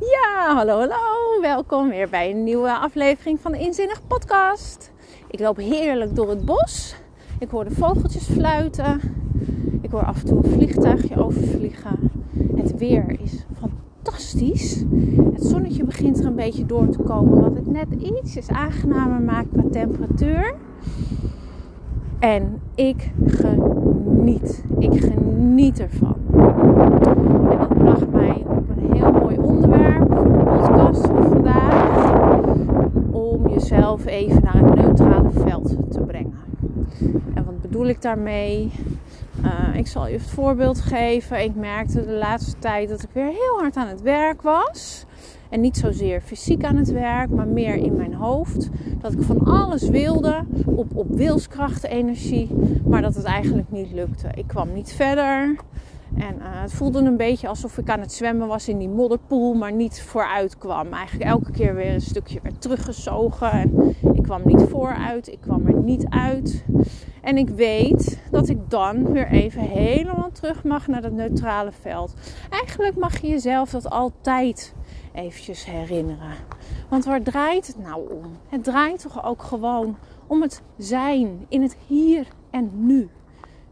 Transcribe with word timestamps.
Ja, 0.00 0.54
hallo, 0.54 0.78
hallo. 0.78 1.40
Welkom 1.40 1.88
weer 1.88 2.08
bij 2.08 2.30
een 2.30 2.44
nieuwe 2.44 2.78
aflevering 2.78 3.40
van 3.40 3.52
de 3.52 3.58
Inzinnig 3.58 4.06
Podcast. 4.06 4.92
Ik 5.30 5.40
loop 5.40 5.56
heerlijk 5.56 6.14
door 6.14 6.28
het 6.28 6.44
bos. 6.44 6.96
Ik 7.38 7.50
hoor 7.50 7.64
de 7.64 7.74
vogeltjes 7.74 8.24
fluiten. 8.24 9.00
Ik 9.80 9.90
hoor 9.90 10.04
af 10.04 10.20
en 10.20 10.26
toe 10.26 10.36
een 10.36 10.50
vliegtuigje 10.50 11.24
overvliegen. 11.24 12.10
Het 12.56 12.78
weer 12.78 13.20
is 13.20 13.44
fantastisch. 13.58 14.84
Het 15.32 15.44
zonnetje 15.44 15.84
begint 15.84 16.18
er 16.18 16.26
een 16.26 16.34
beetje 16.34 16.66
door 16.66 16.88
te 16.88 17.02
komen, 17.02 17.40
wat 17.40 17.54
het 17.54 17.66
net 17.66 18.02
ietsjes 18.02 18.48
aangenamer 18.48 19.20
maakt 19.20 19.48
qua 19.52 19.62
temperatuur. 19.70 20.54
En 22.18 22.60
ik 22.74 23.12
geniet. 23.26 24.64
Ik 24.78 25.00
geniet 25.00 25.80
ervan. 25.80 26.16
En 27.50 27.58
dat 27.58 27.78
bracht 27.78 28.10
mij 28.10 28.44
op 28.46 28.68
een 28.68 28.96
heel 28.96 29.12
mooi 29.12 29.36
onderwerp 29.38 29.85
vandaag. 31.00 32.14
Om 33.10 33.48
jezelf 33.48 34.06
even 34.06 34.42
naar 34.42 34.54
een 34.54 34.74
neutrale 34.74 35.30
veld 35.30 35.76
te 35.90 36.00
brengen. 36.00 36.38
En 37.34 37.44
wat 37.44 37.60
bedoel 37.60 37.86
ik 37.86 38.02
daarmee? 38.02 38.72
Uh, 39.44 39.76
ik 39.76 39.86
zal 39.86 40.06
je 40.06 40.12
het 40.12 40.30
voorbeeld 40.30 40.80
geven. 40.80 41.42
Ik 41.42 41.54
merkte 41.54 42.04
de 42.04 42.12
laatste 42.12 42.58
tijd 42.58 42.88
dat 42.88 43.02
ik 43.02 43.08
weer 43.12 43.28
heel 43.28 43.58
hard 43.58 43.76
aan 43.76 43.88
het 43.88 44.02
werk 44.02 44.42
was. 44.42 45.04
En 45.48 45.60
niet 45.60 45.76
zozeer 45.76 46.20
fysiek 46.20 46.64
aan 46.64 46.76
het 46.76 46.92
werk, 46.92 47.30
maar 47.30 47.46
meer 47.46 47.74
in 47.74 47.96
mijn 47.96 48.14
hoofd. 48.14 48.68
Dat 49.00 49.12
ik 49.12 49.22
van 49.22 49.44
alles 49.44 49.88
wilde 49.88 50.44
op, 50.66 50.96
op 50.96 51.06
wilskrachtenergie, 51.08 52.50
maar 52.84 53.02
dat 53.02 53.14
het 53.14 53.24
eigenlijk 53.24 53.70
niet 53.70 53.92
lukte. 53.92 54.28
Ik 54.34 54.46
kwam 54.46 54.72
niet 54.72 54.92
verder. 54.92 55.56
En 56.14 56.34
uh, 56.34 56.42
het 56.42 56.72
voelde 56.72 56.98
een 56.98 57.16
beetje 57.16 57.48
alsof 57.48 57.78
ik 57.78 57.90
aan 57.90 58.00
het 58.00 58.12
zwemmen 58.12 58.48
was 58.48 58.68
in 58.68 58.78
die 58.78 58.88
modderpoel, 58.88 59.54
maar 59.54 59.72
niet 59.72 60.02
vooruit 60.02 60.58
kwam. 60.58 60.92
Eigenlijk 60.92 61.30
elke 61.30 61.50
keer 61.50 61.74
weer 61.74 61.92
een 61.92 62.00
stukje 62.00 62.40
werd 62.42 62.60
teruggezogen. 62.60 63.50
En 63.52 63.94
ik 64.12 64.22
kwam 64.22 64.42
niet 64.44 64.62
vooruit, 64.62 65.28
ik 65.28 65.40
kwam 65.40 65.66
er 65.66 65.74
niet 65.74 66.06
uit. 66.08 66.64
En 67.22 67.36
ik 67.36 67.48
weet 67.48 68.18
dat 68.30 68.48
ik 68.48 68.70
dan 68.70 69.12
weer 69.12 69.28
even 69.28 69.60
helemaal 69.60 70.30
terug 70.32 70.64
mag 70.64 70.86
naar 70.86 71.02
dat 71.02 71.12
neutrale 71.12 71.72
veld. 71.72 72.14
Eigenlijk 72.50 72.96
mag 72.96 73.20
je 73.20 73.28
jezelf 73.28 73.70
dat 73.70 73.90
altijd 73.90 74.74
eventjes 75.12 75.64
herinneren. 75.64 76.34
Want 76.88 77.04
waar 77.04 77.22
draait 77.22 77.66
het 77.66 77.78
nou 77.78 78.10
om? 78.10 78.36
Het 78.48 78.64
draait 78.64 79.02
toch 79.02 79.24
ook 79.24 79.42
gewoon 79.42 79.96
om 80.26 80.42
het 80.42 80.62
zijn 80.76 81.46
in 81.48 81.62
het 81.62 81.76
hier 81.86 82.26
en 82.50 82.70
nu. 82.74 83.08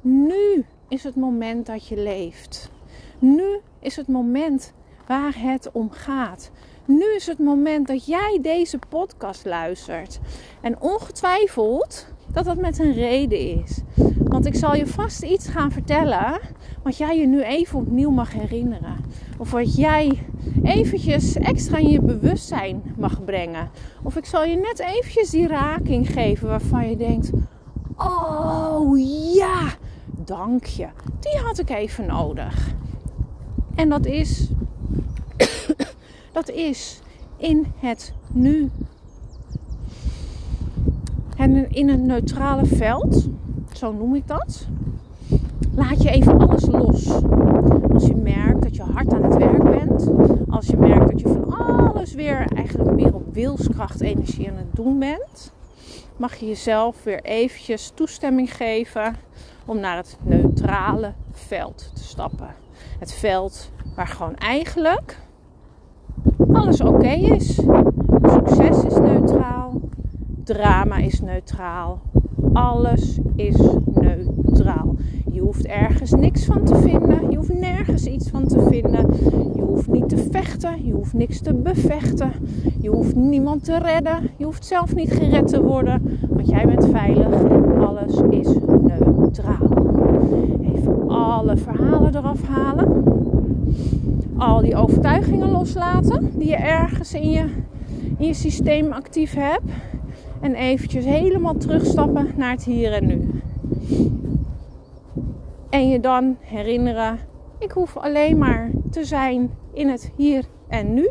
Nu 0.00 0.64
is 0.94 1.04
het 1.04 1.16
moment 1.16 1.66
dat 1.66 1.86
je 1.86 1.96
leeft. 1.96 2.70
Nu 3.18 3.60
is 3.80 3.96
het 3.96 4.08
moment 4.08 4.72
waar 5.06 5.34
het 5.36 5.70
om 5.72 5.90
gaat. 5.90 6.50
Nu 6.84 7.14
is 7.14 7.26
het 7.26 7.38
moment 7.38 7.86
dat 7.86 8.06
jij 8.06 8.38
deze 8.42 8.78
podcast 8.88 9.44
luistert. 9.44 10.20
En 10.60 10.80
ongetwijfeld 10.80 12.06
dat 12.32 12.44
dat 12.44 12.56
met 12.56 12.78
een 12.78 12.92
reden 12.92 13.38
is. 13.62 13.80
Want 14.24 14.46
ik 14.46 14.54
zal 14.54 14.74
je 14.74 14.86
vast 14.86 15.22
iets 15.22 15.48
gaan 15.48 15.72
vertellen 15.72 16.40
wat 16.82 16.96
jij 16.96 17.18
je 17.18 17.26
nu 17.26 17.42
even 17.42 17.78
opnieuw 17.78 18.10
mag 18.10 18.32
herinneren. 18.32 18.96
Of 19.38 19.50
wat 19.50 19.76
jij 19.76 20.26
eventjes 20.62 21.36
extra 21.36 21.76
in 21.78 21.88
je 21.88 22.00
bewustzijn 22.00 22.94
mag 22.98 23.24
brengen. 23.24 23.70
Of 24.02 24.16
ik 24.16 24.24
zal 24.24 24.44
je 24.44 24.56
net 24.56 24.78
eventjes 24.78 25.30
die 25.30 25.46
raking 25.46 26.10
geven 26.12 26.48
waarvan 26.48 26.90
je 26.90 26.96
denkt: 26.96 27.30
Oh 27.96 28.98
ja, 29.34 29.76
dank 30.24 30.64
je. 30.64 30.86
Die 31.20 31.38
had 31.38 31.58
ik 31.58 31.70
even 31.70 32.06
nodig. 32.06 32.74
En 33.74 33.88
dat 33.88 34.06
is, 34.06 34.48
dat 36.32 36.48
is 36.50 37.00
in 37.36 37.66
het 37.78 38.12
nu. 38.32 38.70
En 41.36 41.70
in 41.70 41.88
een 41.88 42.06
neutrale 42.06 42.66
veld, 42.66 43.28
zo 43.72 43.92
noem 43.92 44.14
ik 44.14 44.26
dat, 44.26 44.66
laat 45.74 46.02
je 46.02 46.10
even 46.10 46.38
alles 46.38 46.66
los. 46.66 47.22
Als 47.92 48.06
je 48.06 48.16
merkt 48.16 48.62
dat 48.62 48.76
je 48.76 48.82
hard 48.82 49.12
aan 49.12 49.22
het 49.22 49.36
werk 49.36 49.62
bent, 49.62 50.10
als 50.48 50.66
je 50.66 50.76
merkt 50.76 51.10
dat 51.10 51.20
je 51.20 51.28
van 51.28 51.54
alles 51.54 52.14
weer 52.14 52.46
eigenlijk 52.54 52.94
meer 52.94 53.14
op 53.14 53.34
wilskracht 53.34 54.00
energie 54.00 54.50
aan 54.50 54.56
het 54.56 54.74
doen 54.74 54.98
bent, 54.98 55.52
mag 56.16 56.34
je 56.34 56.46
jezelf 56.46 57.04
weer 57.04 57.22
eventjes 57.22 57.92
toestemming 57.94 58.56
geven 58.56 59.16
om 59.66 59.80
naar 59.80 59.96
het 59.96 60.18
neutrale 60.22 61.12
veld 61.32 61.90
te 61.94 62.04
stappen. 62.04 62.54
Het 62.98 63.12
veld 63.12 63.70
waar 63.96 64.06
gewoon 64.06 64.36
eigenlijk 64.36 65.18
alles 66.52 66.80
oké 66.80 67.08
is. 67.08 67.54
Succes 68.22 68.84
is 68.84 68.98
neutraal, 68.98 69.80
drama 70.44 70.96
is 70.96 71.20
neutraal, 71.20 72.00
alles 72.52 73.18
is 73.36 73.56
neutraal. 73.84 74.94
Je 75.32 75.40
hoeft 75.40 75.66
ergens 75.66 76.10
niks 76.10 76.44
van 76.44 76.64
te 76.64 76.76
vinden. 76.76 77.30
Je 77.30 77.36
hoeft 77.36 77.58
nergens 77.58 78.04
iets 78.06 78.30
van 78.30 78.46
te 78.46 78.66
vinden. 78.68 79.06
Je 79.54 79.62
hoeft 79.62 79.88
niet 79.88 80.08
te 80.08 80.16
Je 80.64 80.92
hoeft 80.92 81.12
niks 81.12 81.40
te 81.40 81.54
bevechten. 81.54 82.32
Je 82.80 82.88
hoeft 82.88 83.14
niemand 83.14 83.64
te 83.64 83.78
redden. 83.78 84.30
Je 84.36 84.44
hoeft 84.44 84.64
zelf 84.64 84.94
niet 84.94 85.12
gered 85.12 85.48
te 85.48 85.62
worden. 85.62 86.18
Want 86.28 86.48
jij 86.48 86.66
bent 86.66 86.86
veilig 86.86 87.42
en 87.42 87.86
alles 87.86 88.20
is 88.30 88.48
neutraal. 88.82 89.86
Even 90.74 91.08
alle 91.08 91.56
verhalen 91.56 92.16
eraf 92.16 92.42
halen. 92.42 93.04
Al 94.36 94.60
die 94.60 94.76
overtuigingen 94.76 95.50
loslaten 95.50 96.30
die 96.38 96.48
je 96.48 96.56
ergens 96.56 97.14
in 97.14 97.30
je, 97.30 97.44
in 98.18 98.26
je 98.26 98.34
systeem 98.34 98.92
actief 98.92 99.34
hebt. 99.34 99.72
En 100.40 100.54
eventjes 100.54 101.04
helemaal 101.04 101.56
terugstappen 101.56 102.28
naar 102.36 102.50
het 102.50 102.64
hier 102.64 102.92
en 102.92 103.06
nu. 103.06 103.28
En 105.70 105.88
je 105.88 106.00
dan 106.00 106.36
herinneren, 106.40 107.18
ik 107.58 107.70
hoef 107.70 107.96
alleen 107.96 108.38
maar 108.38 108.70
te 108.90 109.04
zijn 109.04 109.50
in 109.72 109.88
het 109.88 110.12
hier 110.16 110.44
en 110.68 110.94
nu. 110.94 111.10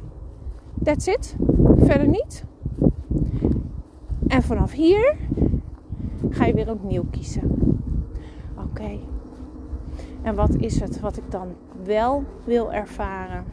That's 0.84 1.08
it. 1.08 1.36
Verder 1.78 2.08
niet. 2.08 2.44
En 4.28 4.44
vanaf 4.44 4.72
hier 4.72 5.16
ga 6.30 6.46
je 6.46 6.54
weer 6.54 6.70
opnieuw 6.70 7.06
kiezen. 7.12 7.52
Oké. 8.58 9.00
En 10.22 10.36
wat 10.36 10.56
is 10.56 10.80
het 10.80 11.00
wat 11.00 11.18
ik 11.18 11.32
dan 11.32 11.48
wel 11.84 12.24
wil 12.46 12.74
ervaren? 12.74 13.44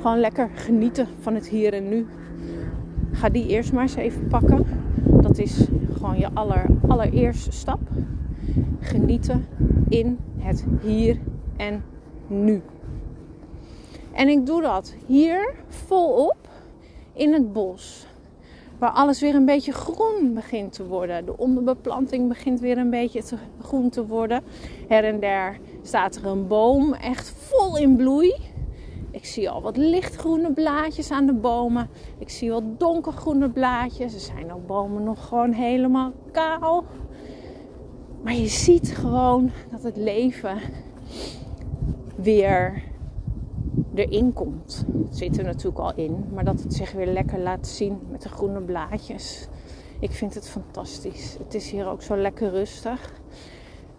Gewoon 0.00 0.20
lekker 0.20 0.50
genieten 0.54 1.06
van 1.20 1.34
het 1.34 1.48
hier 1.48 1.72
en 1.72 1.88
nu. 1.88 2.06
Ga 3.12 3.28
die 3.28 3.46
eerst 3.46 3.72
maar 3.72 3.82
eens 3.82 3.94
even 3.94 4.26
pakken. 4.26 4.64
Dat 5.20 5.38
is 5.38 5.68
gewoon 5.92 6.18
je 6.18 6.28
aller, 6.34 6.66
allereerste 6.88 7.52
stap. 7.52 7.80
Genieten 8.80 9.44
in 9.88 10.18
het 10.38 10.66
hier 10.80 11.18
en 11.56 11.82
nu. 12.26 12.62
En 14.12 14.28
ik 14.28 14.46
doe 14.46 14.62
dat 14.62 14.94
hier 15.06 15.54
volop 15.68 16.48
in 17.12 17.32
het 17.32 17.52
bos. 17.52 18.06
Waar 18.78 18.90
alles 18.90 19.20
weer 19.20 19.34
een 19.34 19.44
beetje 19.44 19.72
groen 19.72 20.34
begint 20.34 20.72
te 20.72 20.86
worden. 20.86 21.24
De 21.24 21.38
onderbeplanting 21.38 22.28
begint 22.28 22.60
weer 22.60 22.78
een 22.78 22.90
beetje 22.90 23.22
te 23.22 23.36
groen 23.60 23.90
te 23.90 24.06
worden. 24.06 24.42
Her 24.88 25.04
en 25.04 25.20
der 25.20 25.58
staat 25.82 26.16
er 26.16 26.26
een 26.26 26.46
boom 26.46 26.92
echt 26.92 27.28
vol 27.28 27.78
in 27.78 27.96
bloei. 27.96 28.34
Ik 29.10 29.24
zie 29.24 29.50
al 29.50 29.62
wat 29.62 29.76
lichtgroene 29.76 30.52
blaadjes 30.52 31.10
aan 31.10 31.26
de 31.26 31.32
bomen. 31.32 31.88
Ik 32.18 32.28
zie 32.28 32.50
wat 32.50 32.80
donkergroene 32.80 33.50
blaadjes. 33.50 34.14
Er 34.14 34.20
zijn 34.20 34.52
ook 34.52 34.66
bomen 34.66 35.02
nog 35.02 35.26
gewoon 35.26 35.52
helemaal 35.52 36.12
kaal. 36.32 36.84
Maar 38.22 38.34
je 38.34 38.48
ziet 38.48 38.96
gewoon 38.96 39.50
dat 39.70 39.82
het 39.82 39.96
leven 39.96 40.58
weer 42.16 42.82
erin 43.94 44.32
komt. 44.32 44.84
Het 45.04 45.16
zit 45.16 45.38
er 45.38 45.44
natuurlijk 45.44 45.78
al 45.78 45.92
in, 45.94 46.24
maar 46.32 46.44
dat 46.44 46.62
het 46.62 46.74
zich 46.74 46.92
weer 46.92 47.06
lekker 47.06 47.38
laat 47.38 47.66
zien 47.66 47.98
met 48.10 48.22
de 48.22 48.28
groene 48.28 48.60
blaadjes. 48.60 49.48
Ik 50.00 50.10
vind 50.10 50.34
het 50.34 50.48
fantastisch. 50.48 51.36
Het 51.44 51.54
is 51.54 51.70
hier 51.70 51.88
ook 51.88 52.02
zo 52.02 52.16
lekker 52.16 52.50
rustig. 52.50 53.20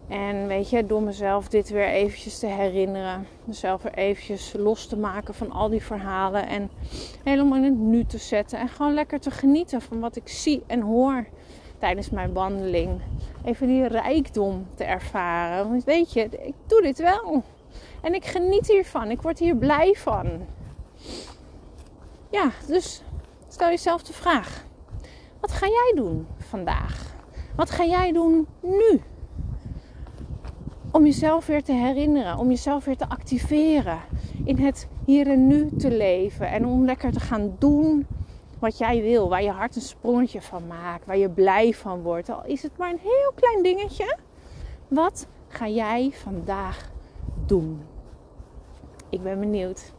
En 0.08 0.48
weet 0.48 0.70
je, 0.70 0.86
door 0.86 1.02
mezelf 1.02 1.48
dit 1.48 1.70
weer 1.70 1.88
eventjes 1.88 2.40
te 2.40 2.48
herinneren. 2.48 3.28
Mezelf 3.46 3.82
weer 3.82 3.94
eventjes 3.94 4.54
los 4.58 4.88
te 4.88 4.98
maken 4.98 5.34
van 5.34 5.52
al 5.52 5.70
die 5.70 5.84
verhalen. 5.84 6.48
En 6.48 6.70
helemaal 7.24 7.58
in 7.58 7.64
het 7.64 7.78
nu 7.78 8.06
te 8.06 8.18
zetten. 8.18 8.60
En 8.60 8.68
gewoon 8.68 8.94
lekker 8.94 9.20
te 9.20 9.32
genieten 9.32 9.82
van 9.82 10.00
wat 10.00 10.16
ik 10.16 10.28
zie 10.28 10.64
en 10.68 10.82
hoor 10.82 11.26
tijdens 11.78 12.10
mijn 12.10 12.34
wandeling. 12.34 13.02
Even 13.44 13.68
die 13.68 13.88
rijkdom 13.88 14.66
te 14.76 14.84
ervaren. 14.84 15.70
Want 15.70 15.84
weet 15.84 16.14
je, 16.14 16.24
ik 16.24 16.56
doe 16.68 16.82
dit 16.82 16.98
wel. 16.98 17.44
En 18.02 18.14
ik 18.14 18.26
geniet 18.26 18.68
hiervan. 18.68 19.12
Ik 19.12 19.22
word 19.22 19.40
hier 19.40 19.56
blij 19.56 19.94
van. 19.94 20.48
Ja, 22.30 22.52
dus 22.68 23.04
stel 23.48 23.70
jezelf 23.70 24.04
de 24.04 24.14
vraag. 24.14 24.66
Wat 25.40 25.52
ga 25.52 25.68
jij 25.68 25.92
doen 25.96 26.28
vandaag? 26.38 27.16
Wat 27.56 27.70
ga 27.70 27.86
jij 27.86 28.12
doen 28.12 28.48
nu? 28.62 29.02
om 30.94 31.06
jezelf 31.06 31.46
weer 31.46 31.64
te 31.64 31.72
herinneren, 31.72 32.38
om 32.38 32.50
jezelf 32.50 32.86
weer 32.86 32.98
te 32.98 33.10
activeren. 33.10 34.00
In 34.46 34.58
het 34.58 34.88
hier 35.06 35.28
en 35.28 35.48
nu 35.48 35.70
te 35.78 35.92
leven. 35.92 36.48
En 36.48 36.66
om 36.66 36.86
lekker 36.86 37.12
te 37.12 37.20
gaan 37.20 37.56
doen 37.60 38.08
wat 38.60 38.78
jij 38.78 39.02
wil. 39.02 39.30
Waar 39.30 39.44
je 39.44 39.50
hart 39.50 39.76
een 39.76 39.82
sprongetje 39.82 40.42
van 40.42 40.68
maakt. 40.68 41.06
Waar 41.06 41.18
je 41.18 41.30
blij 41.30 41.74
van 41.74 42.02
wordt. 42.02 42.30
Al 42.30 42.46
is 42.46 42.64
het 42.64 42.78
maar 42.78 42.90
een 42.90 43.00
heel 43.02 43.32
klein 43.36 43.64
dingetje. 43.64 44.18
Wat 44.88 45.28
ga 45.48 45.68
jij 45.68 46.12
vandaag 46.14 46.92
doen? 47.50 47.86
Ik 49.10 49.24
ben 49.24 49.40
benieuwd. 49.40 49.92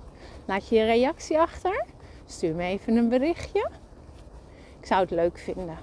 Laat 0.44 0.68
je 0.68 0.76
je 0.76 0.84
reactie 0.84 1.38
achter. 1.38 1.84
Stuur 2.26 2.54
me 2.54 2.62
even 2.62 2.96
een 2.96 3.08
berichtje. 3.08 3.68
Ik 4.80 4.86
zou 4.86 5.00
het 5.00 5.10
leuk 5.10 5.38
vinden. 5.38 5.78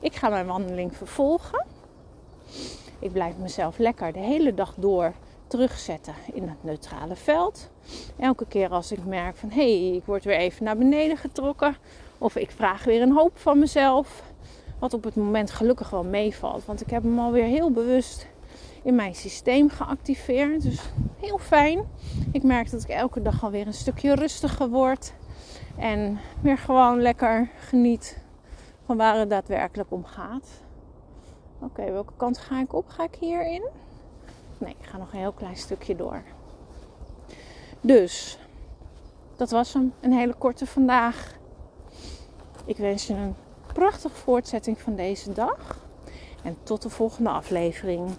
Ik 0.00 0.14
ga 0.14 0.28
mijn 0.28 0.46
wandeling 0.46 0.96
vervolgen. 0.96 1.66
Ik 2.98 3.12
blijf 3.12 3.36
mezelf 3.36 3.78
lekker 3.78 4.12
de 4.12 4.18
hele 4.18 4.54
dag 4.54 4.74
door 4.76 5.12
terugzetten 5.46 6.14
in 6.32 6.48
het 6.48 6.64
neutrale 6.64 7.16
veld. 7.16 7.70
Elke 8.18 8.46
keer 8.46 8.68
als 8.68 8.92
ik 8.92 9.04
merk 9.04 9.36
van 9.36 9.50
hé, 9.50 9.86
hey, 9.86 9.96
ik 9.96 10.04
word 10.04 10.24
weer 10.24 10.36
even 10.36 10.64
naar 10.64 10.76
beneden 10.76 11.16
getrokken. 11.16 11.76
Of 12.18 12.36
ik 12.36 12.50
vraag 12.50 12.84
weer 12.84 13.02
een 13.02 13.12
hoop 13.12 13.38
van 13.38 13.58
mezelf. 13.58 14.22
Wat 14.78 14.94
op 14.94 15.04
het 15.04 15.16
moment 15.16 15.50
gelukkig 15.50 15.90
wel 15.90 16.04
meevalt. 16.04 16.64
Want 16.64 16.80
ik 16.80 16.90
heb 16.90 17.02
hem 17.02 17.18
alweer 17.18 17.44
heel 17.44 17.70
bewust 17.70 18.26
in 18.84 18.94
mijn 18.94 19.14
systeem 19.14 19.70
geactiveerd. 19.70 20.62
Dus 20.62 20.80
heel 21.20 21.38
fijn. 21.38 21.88
Ik 22.32 22.42
merk 22.42 22.70
dat 22.70 22.82
ik 22.82 22.88
elke 22.88 23.22
dag 23.22 23.44
alweer 23.44 23.66
een 23.66 23.74
stukje 23.74 24.14
rustiger 24.14 24.68
word. 24.68 25.12
En 25.78 26.18
weer 26.40 26.58
gewoon 26.58 27.00
lekker 27.00 27.50
geniet 27.58 28.18
van 28.84 28.96
waar 28.96 29.18
het 29.18 29.30
daadwerkelijk 29.30 29.90
om 29.90 30.04
gaat. 30.04 30.48
Oké, 31.60 31.92
welke 31.92 32.12
kant 32.16 32.38
ga 32.38 32.60
ik 32.60 32.72
op? 32.72 32.88
Ga 32.88 33.04
ik 33.04 33.16
hierin? 33.20 33.68
Nee, 34.58 34.76
ik 34.78 34.86
ga 34.86 34.98
nog 34.98 35.12
een 35.12 35.18
heel 35.18 35.32
klein 35.32 35.56
stukje 35.56 35.96
door. 35.96 36.22
Dus, 37.80 38.38
dat 39.36 39.50
was 39.50 39.72
hem. 39.72 39.92
Een 40.00 40.12
hele 40.12 40.34
korte 40.34 40.66
vandaag. 40.66 41.36
Ik 42.64 42.76
wens 42.76 43.06
je 43.06 43.14
een 43.14 43.34
prachtige 43.72 44.14
voortzetting 44.14 44.80
van 44.80 44.94
deze 44.96 45.32
dag. 45.32 45.82
En 46.42 46.56
tot 46.62 46.82
de 46.82 46.90
volgende 46.90 47.30
aflevering. 47.30 48.10